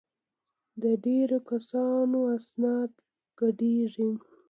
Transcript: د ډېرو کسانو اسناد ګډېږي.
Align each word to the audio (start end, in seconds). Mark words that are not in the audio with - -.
د 0.81 0.83
ډېرو 1.05 1.37
کسانو 1.49 2.19
اسناد 2.37 2.91
ګډېږي. 3.39 4.09